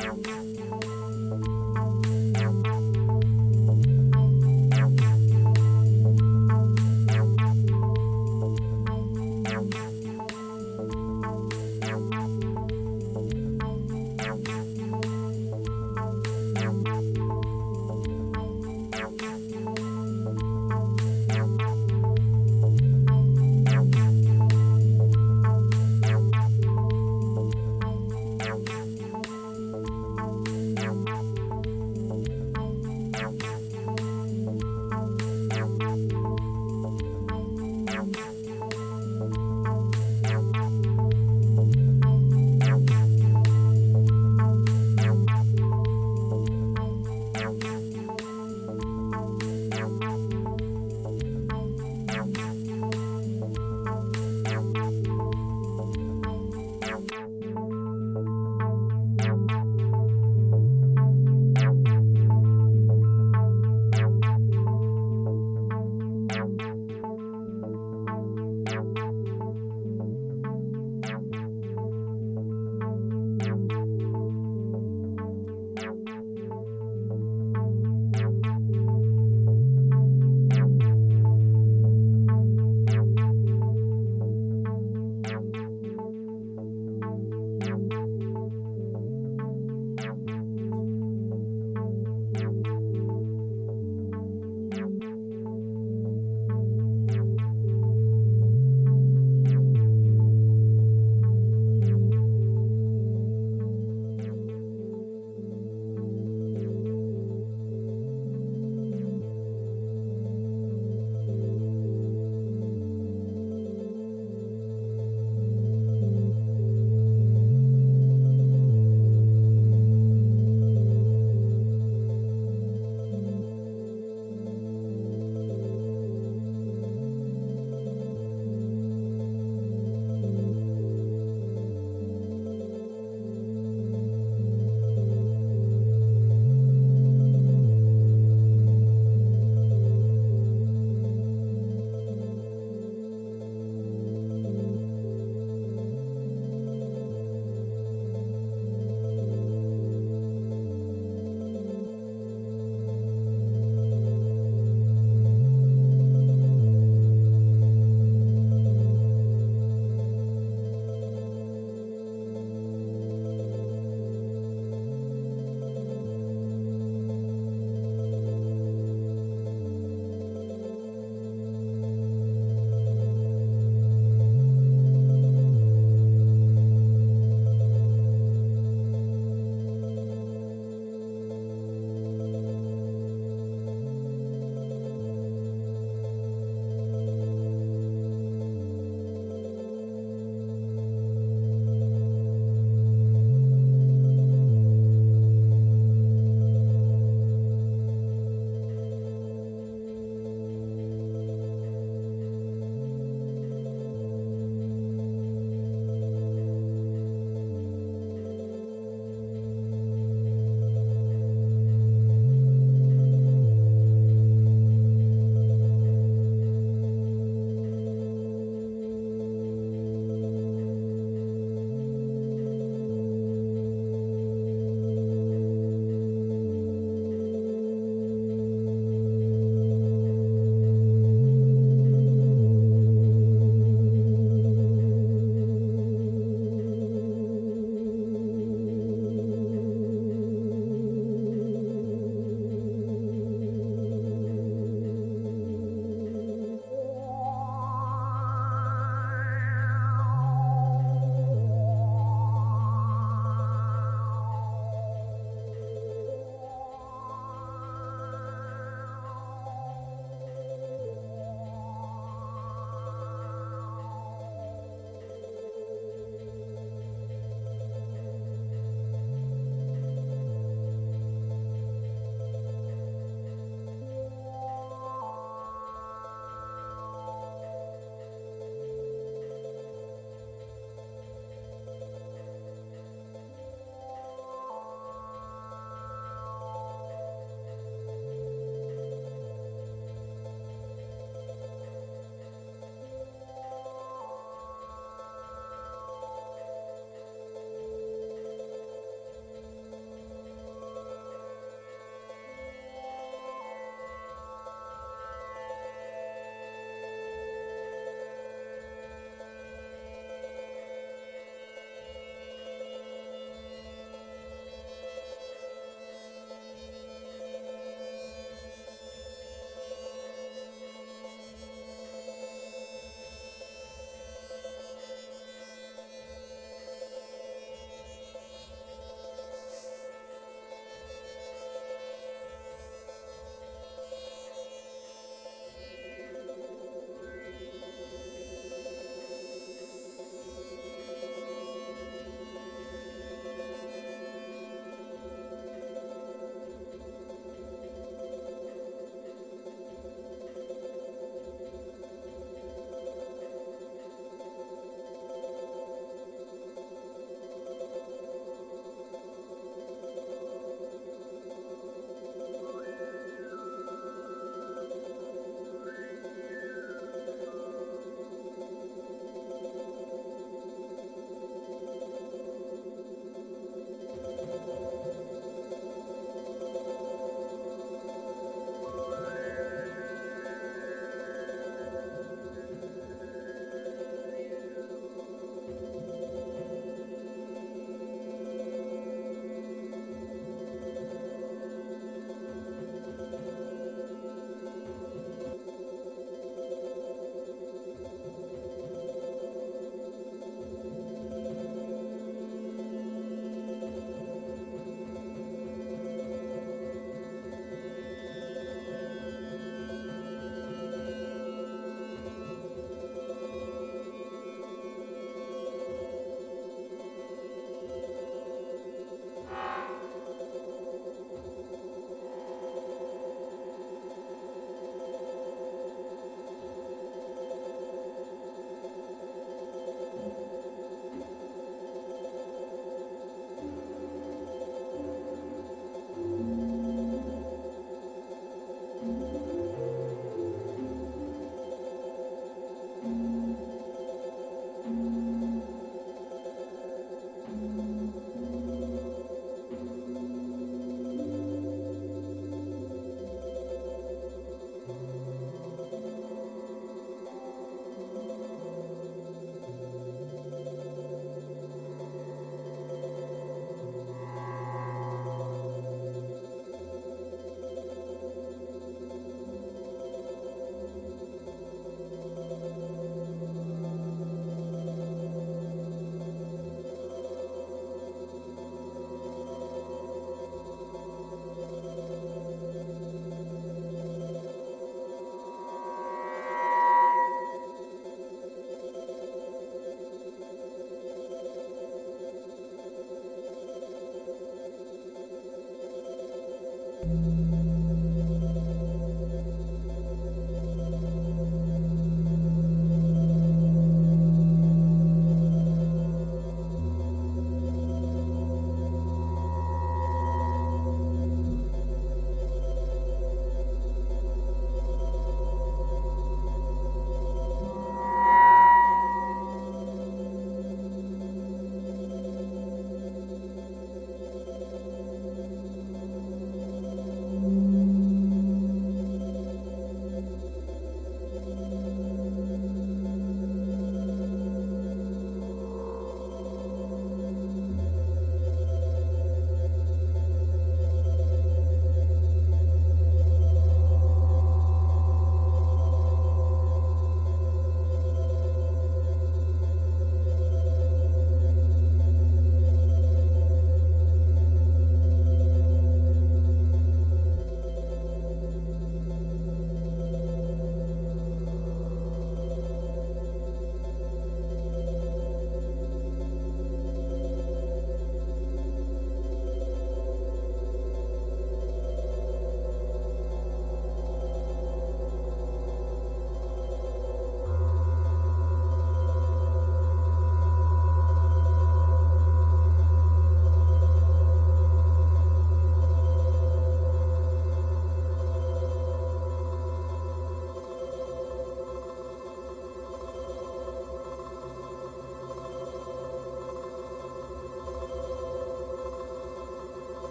[0.00, 0.49] Música